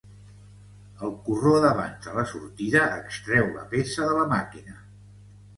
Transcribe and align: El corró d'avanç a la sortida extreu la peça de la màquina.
El 1.07 1.11
corró 1.27 1.51
d'avanç 1.65 2.09
a 2.13 2.15
la 2.21 2.25
sortida 2.31 2.81
extreu 3.03 3.53
la 3.59 3.67
peça 3.75 4.11
de 4.11 4.17
la 4.23 4.29
màquina. 4.37 4.83